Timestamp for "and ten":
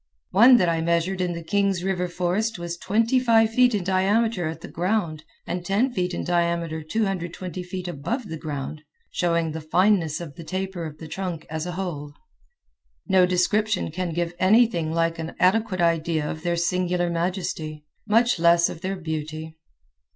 5.45-5.93